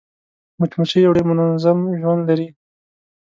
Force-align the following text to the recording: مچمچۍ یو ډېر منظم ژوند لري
مچمچۍ 0.59 0.99
یو 1.03 1.15
ډېر 1.15 1.25
منظم 1.31 1.77
ژوند 2.01 2.21
لري 2.29 2.47